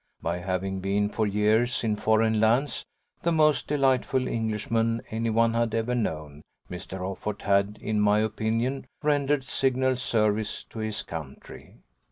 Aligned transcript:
By 0.19 0.39
having 0.39 0.79
been 0.79 1.09
for 1.09 1.27
years, 1.27 1.83
in 1.83 1.95
foreign 1.95 2.39
lands, 2.39 2.83
the 3.21 3.31
most 3.31 3.67
delightful 3.67 4.27
Englishman 4.27 5.03
any 5.11 5.29
one 5.29 5.53
had 5.53 5.75
ever 5.75 5.93
known, 5.93 6.41
Mr. 6.71 7.01
Offord 7.01 7.43
had 7.43 7.77
in 7.79 7.99
my 8.01 8.17
opinion 8.17 8.87
rendered 9.03 9.43
signal 9.43 9.95
service 9.97 10.63
to 10.71 10.79
his 10.79 11.03
country. 11.03 11.75